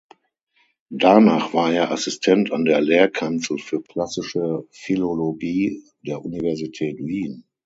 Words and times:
Danach 0.89 1.53
war 1.53 1.71
er 1.71 1.91
Assistent 1.91 2.51
an 2.51 2.65
der 2.65 2.81
Lehrkanzel 2.81 3.59
für 3.59 3.83
Klassische 3.83 4.63
Philologie 4.71 5.83
der 6.03 6.25
Universität 6.25 6.97
Wien. 6.97 7.43